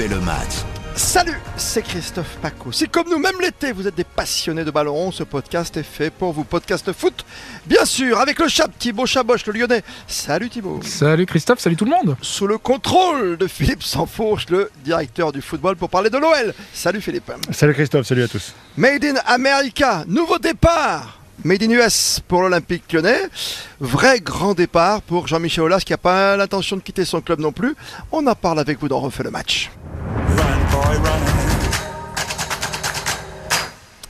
[0.00, 0.64] refait le match.
[0.94, 2.72] Salut, c'est Christophe Paco.
[2.72, 6.10] Si comme nous, même l'été, vous êtes des passionnés de ballon ce podcast est fait
[6.10, 6.44] pour vous.
[6.44, 7.24] Podcast foot,
[7.66, 9.82] bien sûr, avec le chap Thibaut Chaboche, le lyonnais.
[10.06, 10.80] Salut Thibaut.
[10.82, 12.16] Salut Christophe, salut tout le monde.
[12.22, 16.54] Sous le contrôle de Philippe Sansfourche, le directeur du football, pour parler de l'OL.
[16.72, 17.32] Salut Philippe.
[17.50, 18.54] Salut Christophe, salut à tous.
[18.76, 21.20] Made in America, nouveau départ.
[21.42, 23.22] Made in US pour l'Olympique lyonnais.
[23.80, 27.50] Vrai grand départ pour Jean-Michel Aulas qui n'a pas l'intention de quitter son club non
[27.50, 27.74] plus.
[28.12, 29.70] On en parle avec vous dans Refait le match.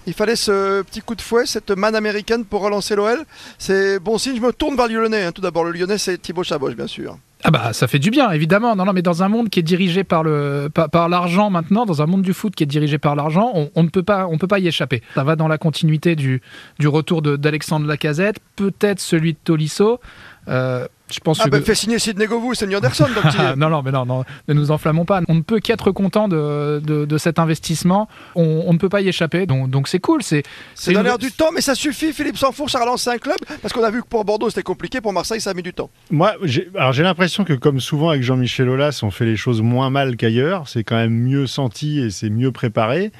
[0.06, 3.18] Il fallait ce petit coup de fouet, cette manne américaine pour relancer l'OL.
[3.58, 5.22] C'est bon signe, je me tourne vers le Lyonnais.
[5.24, 5.32] hein.
[5.32, 7.16] Tout d'abord, le Lyonnais, c'est Thibaut Chaboche, bien sûr.
[7.42, 8.76] Ah bah ça fait du bien évidemment.
[8.76, 12.20] Non non mais dans un monde qui est dirigé par l'argent maintenant, dans un monde
[12.22, 15.02] du foot qui est dirigé par l'argent, on, ne peut pas y échapper.
[15.14, 16.42] Ça va dans la continuité du
[16.84, 20.00] retour d'Alexandre Lacazette, peut-être celui de Tolisso.
[20.48, 23.06] Euh, je pense Ah que ben, fais signer Sidney Govou et Seigneur Anderson.
[23.14, 25.20] donc tu- non, non, mais non, non, ne nous enflammons pas.
[25.28, 28.08] On ne peut qu'être content de, de, de cet investissement.
[28.34, 29.46] On, on ne peut pas y échapper.
[29.46, 30.22] Donc, donc c'est cool.
[30.22, 30.42] C'est,
[30.74, 32.12] C'est dans une- l'air du temps, mais ça suffit.
[32.12, 35.00] Philippe Sanfourche a relancé un club parce qu'on a vu que pour Bordeaux c'était compliqué,
[35.00, 35.90] pour Marseille ça a mis du temps.
[36.10, 39.62] Moi, j'ai alors j'ai l'impression que comme souvent avec Jean-Michel Aulas, on fait les choses
[39.62, 40.68] moins mal qu'ailleurs.
[40.68, 43.12] C'est quand même mieux senti et c'est mieux préparé.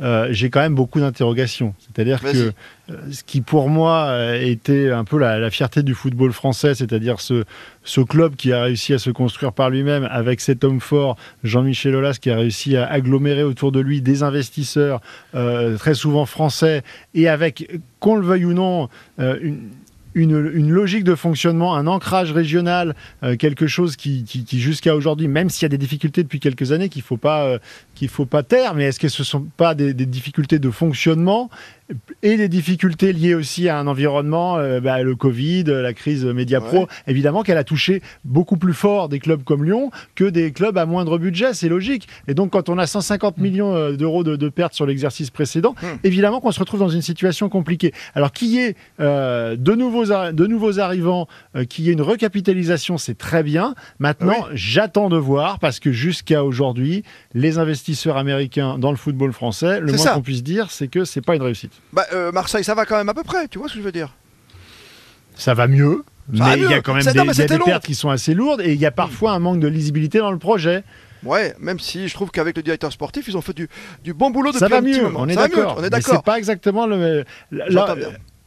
[0.00, 1.74] Euh, j'ai quand même beaucoup d'interrogations.
[1.78, 2.52] C'est-à-dire que
[2.90, 6.74] euh, ce qui pour moi euh, était un peu la, la fierté du football français,
[6.74, 7.44] c'est-à-dire ce,
[7.84, 11.94] ce club qui a réussi à se construire par lui-même avec cet homme fort, Jean-Michel
[11.94, 15.00] Aulas, qui a réussi à agglomérer autour de lui des investisseurs
[15.34, 16.82] euh, très souvent français
[17.14, 17.70] et avec,
[18.00, 18.88] qu'on le veuille ou non,
[19.20, 19.70] euh, une,
[20.14, 25.28] une, logique de fonctionnement, un ancrage régional, euh, quelque chose qui, qui- qui, jusqu'à aujourd'hui,
[25.28, 27.58] même s'il y a des difficultés depuis quelques années qu'il faut pas euh,
[27.94, 31.50] qu'il faut pas taire, mais est-ce que ce sont pas des difficultés de fonctionnement?
[32.22, 36.60] Et des difficultés liées aussi à un environnement, euh, bah, le Covid, la crise média
[36.60, 36.86] pro, Ouais.
[37.06, 40.86] évidemment qu'elle a touché beaucoup plus fort des clubs comme Lyon que des clubs à
[40.86, 42.08] moindre budget, c'est logique.
[42.26, 45.74] Et donc quand on a 150 millions euh, d'euros de, de pertes sur l'exercice précédent,
[45.82, 45.96] Hmm.
[46.04, 47.92] évidemment qu'on se retrouve dans une situation compliquée.
[48.14, 52.00] Alors qu'il y ait euh, de, nouveaux, de nouveaux arrivants, euh, qu'il y ait une
[52.02, 53.74] recapitalisation, c'est très bien.
[53.98, 57.02] Maintenant, j'attends de voir parce que jusqu'à aujourd'hui,
[57.34, 61.20] les investisseurs américains dans le football français, le moins qu'on puisse dire, c'est que c'est
[61.20, 61.72] pas une réussite.
[61.92, 63.84] Bah, euh, Marseille ça va quand même à peu près, tu vois ce que je
[63.84, 64.14] veux dire
[65.36, 66.04] Ça va mieux.
[66.36, 68.32] Ça mais il y a quand même des, non, y a pertes qui sont assez
[68.32, 70.82] lourdes et il y a parfois un manque de lisibilité dans le projet.
[71.22, 73.68] Ouais, même si je trouve qu'avec le directeur sportif, ils ont fait du,
[74.02, 75.20] du bon boulot depuis Ça va un petit mieux, moment.
[75.22, 75.74] on est d'accord.
[75.76, 76.16] On est Mais d'accord.
[76.16, 77.24] C'est pas exactement le.
[77.50, 77.94] là.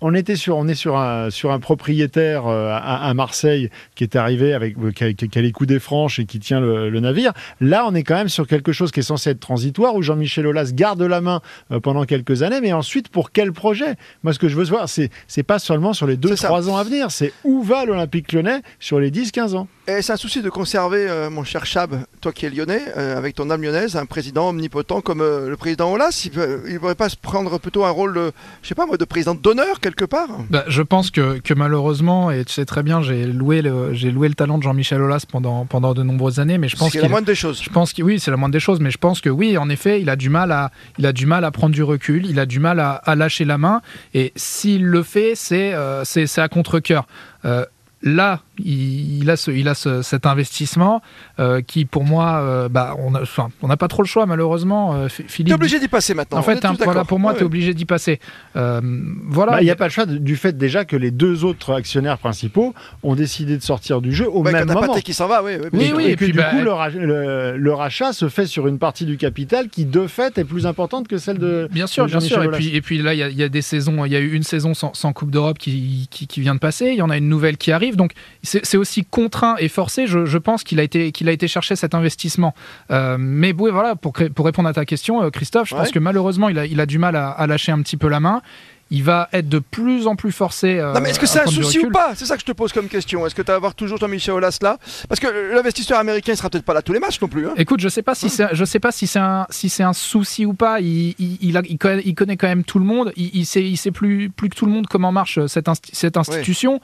[0.01, 4.03] On était sur, on est sur un, sur un propriétaire euh, à, à Marseille qui
[4.03, 6.59] est arrivé avec euh, qui a, qui a les coups des franches et qui tient
[6.59, 7.33] le, le navire.
[7.61, 10.45] Là, on est quand même sur quelque chose qui est censé être transitoire où Jean-Michel
[10.45, 11.41] Aulas garde la main
[11.71, 13.95] euh, pendant quelques années, mais ensuite pour quel projet?
[14.23, 16.49] Moi, ce que je veux voir, c'est c'est pas seulement sur les C'est ça.
[16.49, 19.67] 2-3 ans à venir, c'est où va l'Olympique Lyonnais sur les 10-15 ans?
[19.89, 23.17] Et c'est un souci de conserver, euh, mon cher Chab, toi qui es lyonnais, euh,
[23.17, 26.27] avec ton âme lyonnaise, un président omnipotent comme euh, le président Olas.
[26.33, 28.31] Il ne pourrait pas se prendre plutôt un rôle, de,
[28.61, 30.27] je sais pas moi, de président d'honneur quelque part?
[30.49, 34.11] Bah, je pense que, que malheureusement, et tu sais très bien, j'ai loué le, j'ai
[34.11, 36.99] loué le talent de Jean-Michel Aulas pendant, pendant de nombreuses années, mais je pense C'est
[36.99, 37.63] la moindre des choses.
[37.63, 39.69] Je pense que oui, c'est la moindre des choses, mais je pense que oui, en
[39.69, 42.41] effet, il a du mal à, il a du mal à prendre du recul, il
[42.41, 43.81] a du mal à, à lâcher la main,
[44.13, 47.07] et s'il le fait, c'est, c'est, c'est à contre cœur.
[48.03, 51.01] là, il, il a, ce, il a ce- cet investissement
[51.40, 54.25] euh, qui, pour moi, euh, bah, on a- enfin, on n'a pas trop le choix,
[54.25, 54.94] malheureusement.
[54.95, 55.53] euh, Ph- T'es Philippe.
[55.56, 56.38] obligé d'y passer maintenant.
[56.40, 58.19] En fait, hein, voilà, pour moi, Ouais, tu es obligé d'y passer.
[58.56, 58.81] Euh,
[59.28, 59.53] voilà.
[59.53, 62.18] Bah, Il n'y a pas le choix du fait déjà que les deux autres actionnaires
[62.18, 62.73] principaux
[63.03, 64.94] ont décidé de sortir du jeu au ouais, même moment.
[64.95, 65.53] Qui s'en va, oui.
[65.74, 68.29] oui, Oui, et, et que puis, du bah, coup, le, rach- le- le rachat se
[68.29, 71.68] fait sur une partie du capital qui, de fait, est plus importante que celle de.
[71.72, 72.44] Bien sûr, de bien sûr.
[72.44, 74.16] Et puis, et puis là, il y, a- il y a des saisons, il y
[74.16, 76.88] a eu une saison sans, sans Coupe d'Europe qui, qui, qui vient de passer.
[76.88, 77.95] Il y en a une nouvelle qui arrive.
[77.95, 78.12] Donc,
[78.63, 80.07] c'est aussi contraint et forcé.
[80.07, 82.53] Je, je pense qu'il a été qu'il a été chercher cet investissement.
[82.91, 85.81] Euh, mais voilà, pour, pour répondre à ta question, euh, Christophe, je Ouais.
[85.81, 88.07] pense que malheureusement, il a, il a du mal à, à lâcher un petit peu
[88.07, 88.41] la main.
[88.89, 90.79] Il va être de plus en plus forcé.
[90.79, 92.13] euh, Non mais est-ce que c'est un souci ou pas?
[92.15, 93.27] C'est ça que je te pose comme question.
[93.27, 94.77] Est-ce que tu vas avoir toujours Jean-Michel Aulas là?
[95.09, 97.47] Parce que l'investisseur américain il sera peut-être pas là tous les matchs non plus.
[97.47, 97.53] hein.
[97.57, 99.91] Écoute, je sais pas si c'est, je sais pas si c'est un, si c'est un
[99.91, 100.79] souci ou pas.
[100.79, 103.11] Il, il, il a- il connaît, il connaît quand même tout le monde.
[103.17, 106.15] Il, sait, il sait plus, plus que tout le monde comment marche cette, insti- cette
[106.15, 106.79] institution.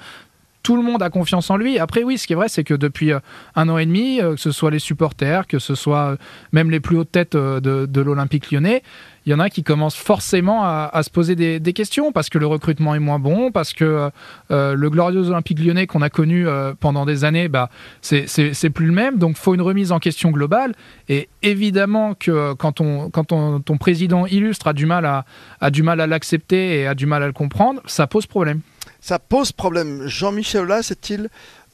[0.63, 1.77] Tout le monde a confiance en lui.
[1.77, 3.19] Après, oui, ce qui est vrai, c'est que depuis euh,
[3.57, 6.17] un an et demi, euh, que ce soit les supporters, que ce soit euh,
[6.53, 8.81] même les plus hautes têtes de, l'Olympique lyonnais,
[9.25, 12.45] il y en a qui commencent forcément à, se poser des, questions parce que le
[12.45, 14.09] recrutement est moins bon, parce que
[14.49, 16.45] le glorieux Olympique lyonnais qu'on a connu
[16.81, 17.69] pendant des années, bah,
[18.01, 19.19] c'est- plus le même.
[19.19, 20.73] Donc, faut une remise en question globale.
[21.07, 25.23] Et évidemment que quand, on, quand on- ton président illustre a du mal à,
[25.61, 28.59] à l'accepter et a du mal à le comprendre, ça pose problème.
[29.03, 30.07] Ça pose problème.
[30.07, 31.27] Jean-Michel Aulas est-il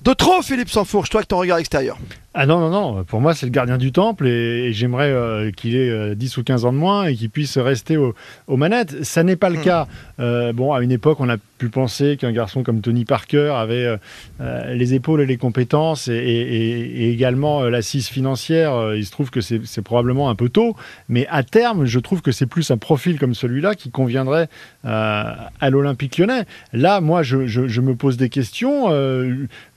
[0.04, 1.98] De trop, Philippe Sansfourche, toi avec ton regard extérieur.
[2.36, 5.76] Ah non, non, non, pour moi c'est le gardien du temple et, j'aimerais euh, qu'il
[5.76, 8.14] ait 10 euh, ou 15 ans de moins et qu'il puisse rester aux
[8.56, 9.04] manettes.
[9.04, 9.64] Ça n'est pas le hmm.
[9.64, 9.88] cas.
[10.20, 13.98] Euh, bon, à une époque, on a pu penser qu'un garçon comme Tony Parker avait
[14.40, 18.94] les épaules et les compétences et, et également l'assise financière.
[18.96, 20.78] Il se trouve que c'est probablement un peu tôt,
[21.10, 24.48] mais à terme, je trouve que c'est plus un profil comme celui-là qui conviendrait
[24.86, 26.46] à l'Olympique lyonnais.
[26.72, 28.88] Là, moi, je, je, me pose des questions.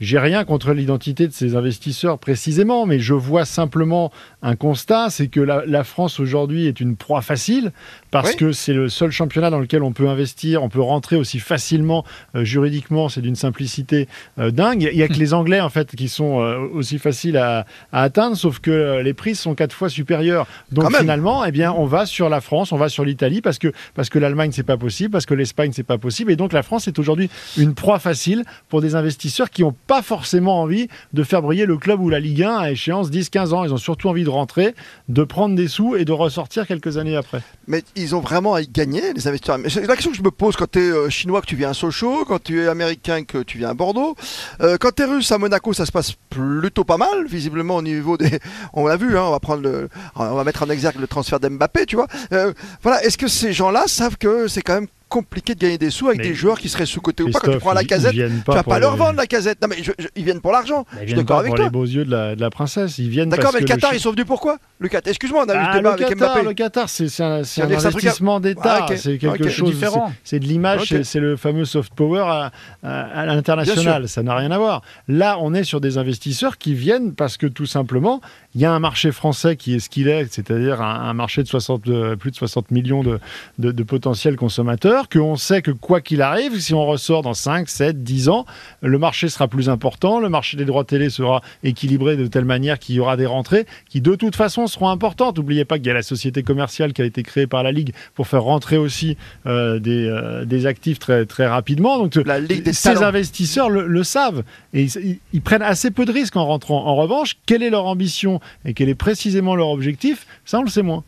[0.00, 2.52] J'ai rien contre l'identité de ces investisseurs précis
[2.86, 4.12] mais je vois simplement
[4.42, 7.72] un constat, c'est que la, France aujourd'hui est une proie facile
[8.12, 11.40] parce que c'est le seul championnat dans lequel on peut investir, on peut rentrer aussi
[11.40, 12.04] facilement
[12.36, 14.06] euh, juridiquement, c'est d'une simplicité
[14.38, 14.88] euh, dingue.
[14.92, 18.36] Il n'y a que les Anglais en fait qui sont euh, aussi faciles à, atteindre,
[18.36, 20.46] sauf que les prix sont quatre fois supérieurs.
[20.70, 23.72] Donc finalement, eh bien, on va sur la France, on va sur l'Italie parce que
[23.94, 26.62] parce que l'Allemagne c'est pas possible, parce que l'Espagne c'est pas possible, et donc la
[26.62, 31.22] France est aujourd'hui une proie facile pour des investisseurs qui n'ont pas forcément envie de
[31.22, 33.64] faire briller le club ou la Ligue 1 à échéance 10-15 ans.
[33.64, 34.74] Ils ont surtout envie de rentrer,
[35.08, 37.40] de prendre des sous et de ressortir quelques années après.
[37.66, 39.58] Mais ils ont vraiment à y gagner, les investisseurs.
[39.68, 41.70] C'est la question que je me pose quand tu es euh, chinois, que tu viens
[41.70, 44.16] à Sochaux, quand tu es américain, que tu viens à Bordeaux.
[44.60, 47.82] Euh, quand tu es russe à Monaco, ça se passe plutôt pas mal, visiblement au
[47.82, 48.38] niveau des.
[48.72, 51.86] On l'a vu, hein, on va prendre on va mettre en exergue le transfert d'Mbappé,
[51.86, 52.06] tu vois.
[52.32, 52.52] Euh,
[52.82, 56.08] voilà, est-ce que ces gens-là savent que c'est quand même compliqué de gagner des sous
[56.08, 57.40] avec des joueurs qui seraient sous-côté ou pas.
[57.40, 59.60] Quand tu prends la casette, tu vas pas leur vendre la casette.
[59.60, 59.76] Non, mais
[60.16, 60.86] ils viennent pour l'argent.
[61.02, 61.66] Je suis d'accord avec toi.
[61.66, 62.96] les beaux yeux de la, de la princesse.
[62.96, 65.54] Ils viennent D'accord, mais le Qatar, ils sont venus pourquoi Le Qatar, excuse-moi, on a
[65.54, 66.42] eu le ah, débat avec Mbappé.
[66.42, 68.86] Le Qatar, c'est un, un investissement d'État.
[68.88, 70.12] Ah, c'est quelque chose différent.
[70.24, 72.50] C'est de l'image, c'est le fameux soft power à,
[72.82, 74.08] à l'international.
[74.08, 74.82] Ça n'a rien à voir.
[75.08, 78.22] Là, on est sur des investisseurs qui viennent parce que tout simplement,
[78.54, 81.48] il y a un marché français qui est ce qu'il est, c'est-à-dire un, marché de
[81.48, 86.74] 60, plus de 60 millions de potentiels consommateurs qu'on sait que quoi qu'il arrive, si
[86.74, 88.46] on ressort dans 5, 7, 10 ans,
[88.80, 92.78] le marché sera plus important, le marché des droits télé sera équilibré de telle manière
[92.78, 95.38] qu'il y aura des rentrées qui de toute façon seront importantes.
[95.38, 97.92] N'oubliez pas qu'il y a la société commerciale qui a été créée par la Ligue
[98.14, 99.16] pour faire rentrer aussi
[99.46, 101.98] euh, euh, des, actifs très, très rapidement.
[101.98, 102.40] Donc la
[102.72, 104.42] ces investisseurs le, savent
[104.74, 104.86] et
[105.32, 106.86] ils prennent assez peu de risques en rentrant.
[106.86, 110.70] En revanche, quelle est leur ambition et quel est précisément leur objectif, ça on le
[110.70, 111.04] sait moins.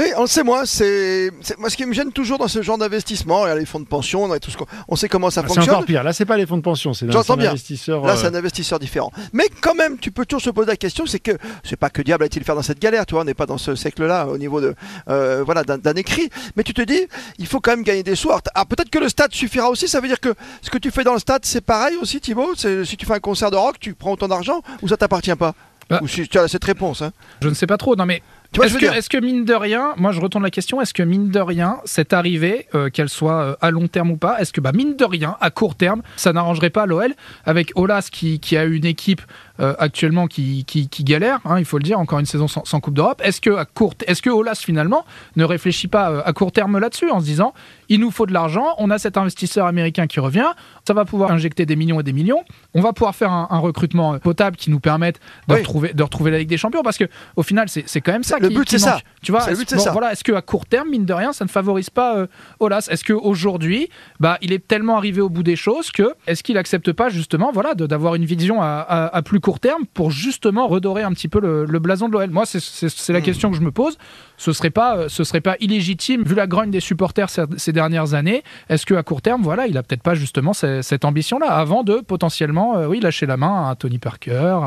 [0.00, 2.78] Oui, on le sait, moi, c'est moi ce qui me gêne toujours dans ce genre
[2.78, 3.44] d'investissement.
[3.44, 4.56] Les fonds de pension, on, tout ce
[4.88, 5.64] on sait comment ça fonctionne.
[5.64, 6.02] C'est encore pire.
[6.02, 8.06] Là, c'est pas les fonds de pension, c'est un, investisseur.
[8.06, 9.12] Là, c'est un euh, investisseur différent.
[9.34, 11.32] Mais quand même, tu peux toujours se poser la question, c'est que
[11.64, 13.04] c'est pas que diable a-t-il faire dans cette galère.
[13.04, 14.74] Tu vois, on n'est pas dans ce siècle-là au niveau de
[15.10, 16.30] euh, voilà d'un écrit.
[16.56, 17.06] Mais tu te dis,
[17.38, 18.30] il faut quand même gagner des sous.
[18.30, 19.86] Alors, peut-être que le stade suffira aussi.
[19.86, 20.32] Ça veut dire que
[20.62, 22.54] ce que tu fais dans le stade, c'est pareil aussi, Thibaut?
[22.54, 25.54] Si tu fais un concert de rock, tu prends autant d'argent ou ça t'appartient pas?
[25.90, 25.98] Bah.
[26.00, 27.02] Ou si tu as cette réponse.
[27.02, 27.12] Hein?
[27.42, 27.96] Je ne sais pas trop.
[27.96, 28.22] Non, mais
[28.54, 31.30] est-ce que, est que, mine de rien, moi je retourne la question, est-ce que mine
[31.30, 34.60] de rien, cette arrivée, euh, qu'elle soit euh, à long terme ou pas, est-ce que
[34.60, 37.14] bah, mine de rien, à court terme, ça n'arrangerait pas l'OL
[37.44, 39.22] avec Olas qui, qui, a une équipe
[39.60, 42.94] euh, actuellement qui, qui, galère, hein, il faut le dire, encore une saison sans, Coupe
[42.94, 43.20] d'Europe.
[43.22, 45.04] Est-ce que, à court, est-ce que Olas finalement
[45.36, 47.52] ne réfléchit pas à court terme là-dessus en se disant
[47.90, 50.46] il nous faut de l'argent, on a cet investisseur américain qui revient,
[50.86, 54.18] ça va pouvoir injecter des millions et des millions, on va pouvoir faire un, recrutement
[54.18, 57.04] potable qui nous permette de, retrouver, de retrouver la Ligue des Champions parce que
[57.36, 59.00] au final c'est quand même ça le but c'est ça.
[59.22, 61.90] Tu vois, est-ce bon, voilà, est qu'à court terme, mine de rien, ça ne favorise
[61.90, 62.26] pas euh,
[62.58, 62.88] Olas?
[62.90, 66.92] Est-ce qu'aujourd'hui, bah, il est tellement arrivé au bout des choses que est-ce qu'il accepte
[66.92, 71.28] pas justement voilà, d'avoir une vision à, plus court terme pour justement redorer un petit
[71.28, 73.22] peu le, blason de l'OL Moi, c'est la hmm.
[73.22, 73.98] question que je me pose.
[74.36, 78.14] Ce serait pas, euh, ce serait pas illégitime vu la grogne des supporters ces, dernières
[78.14, 78.42] années.
[78.68, 82.76] Est-ce qu'à court terme, voilà, il a peut-être pas justement cette, ambition-là avant de potentiellement,
[82.76, 84.58] euh, oui, lâcher la main à Tony Parker,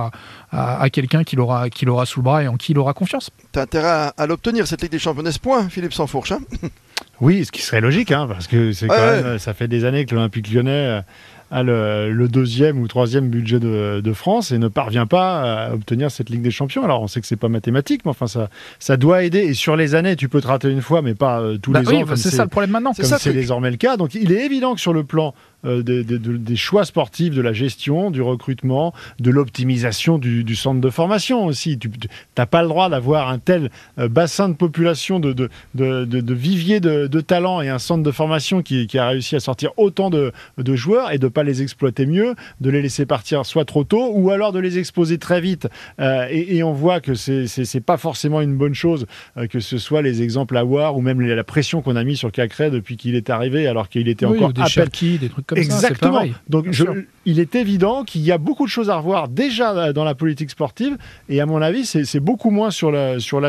[0.52, 3.30] à, quelqu'un qui l'aura, qui l'aura sous le bras et en qui il aura confiance?
[3.56, 6.40] Intérêt à, l'obtenir, cette Ligue des Champions, point, Philippe Sansfourche hein?
[7.22, 10.06] Oui, ce qui serait logique, hein, parce que c'est quand même, ça fait des années
[10.06, 11.02] que l'Olympique lyonnais
[11.54, 16.30] a le, deuxième ou troisième budget de, France et ne parvient pas à obtenir cette
[16.30, 16.84] Ligue des Champions.
[16.84, 19.40] Alors on sait que c'est pas mathématique, mais enfin ça, ça doit aider.
[19.40, 21.82] Et sur les années, tu peux te rater une fois, mais pas euh, tous bah
[21.82, 22.16] les ans.
[22.16, 22.94] c'est ça le problème maintenant.
[22.94, 23.98] C'est désormais le cas.
[23.98, 25.34] Donc il est évident que sur le plan
[25.66, 31.46] euh, des, choix sportifs, de la gestion, du recrutement, de l'optimisation du, centre de formation
[31.46, 31.78] aussi.
[31.78, 31.90] Tu
[32.38, 36.80] n'as pas le droit d'avoir un tel euh, bassin de population, de, de, de vivier
[36.80, 40.34] de, talents et un centre de formation qui, a réussi à sortir autant de,
[40.76, 44.12] joueurs et de ne pas les exploiter mieux, de les laisser partir soit trop tôt
[44.14, 45.68] ou alors de les exposer très vite.
[46.00, 49.06] Euh, et, on voit que c'est n'est pas forcément une bonne chose
[49.50, 52.32] que ce soit les exemples à voir ou même la pression qu'on a mis sur
[52.32, 55.18] Cacré depuis qu'il est arrivé alors qu'il était encore à peine...
[55.20, 56.20] des trucs comme Exactement.
[56.20, 56.26] ça.
[56.26, 56.40] Exactement.
[56.50, 56.84] Donc je,
[57.26, 60.50] il est évident qu'il y a beaucoup de choses à revoir déjà dans la politique
[60.50, 60.98] sportive.
[61.30, 63.42] Et à mon avis, c'est beaucoup moins sur l'aspect sur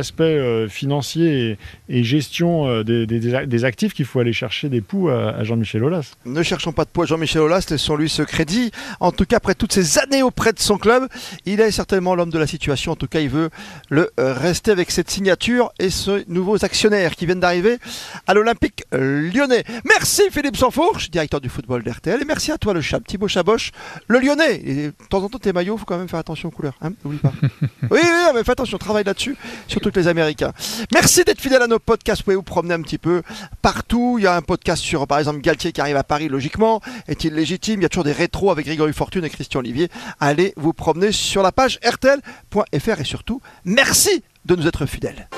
[0.68, 1.58] financier
[1.88, 6.14] et, gestion des, des, actifs qu'il faut aller chercher des poux à, Jean-Michel Aulas.
[6.24, 8.70] Ne cherchons pas de poux à Jean-Michel Aulas, laissons-lui ce crédit.
[9.00, 11.08] En tout cas, après toutes ces années auprès de son club,
[11.46, 12.92] il est certainement l'homme de la situation.
[12.92, 13.50] En tout cas, il veut
[13.88, 17.78] le rester avec cette signature et ce nouveaux actionnaires qui viennent d'arriver
[18.26, 19.64] à l'Olympique lyonnais.
[19.84, 23.72] Merci Philippe Sanfourche, directeur du football et merci à toi le chat, Thibaut Chaboche,
[24.08, 24.60] le lyonnais.
[24.64, 26.74] Et de temps en temps, tes maillots, faut quand même faire attention aux couleurs.
[26.82, 27.32] Hein N'oublie pas.
[27.42, 29.36] oui, oui, mais fais attention, travaille là-dessus,
[29.68, 30.52] surtout que les Américains.
[30.92, 32.20] Merci d'être fidèle à nos podcasts.
[32.20, 33.22] Vous pouvez vous promener un petit peu
[33.62, 34.16] partout.
[34.18, 36.80] Il y a un podcast sur, par exemple, Galtier qui arrive à Paris, logiquement.
[37.08, 37.80] Est-il légitime?
[37.80, 39.88] Il y a toujours des rétros avec Grégory Fortune et Christian Olivier.
[40.20, 45.28] Allez vous promener sur la page rtl.fr et surtout, merci de nous être fidèles.